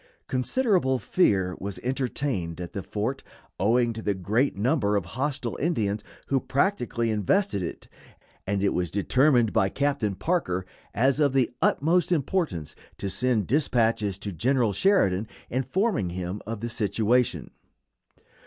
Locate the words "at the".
2.59-2.81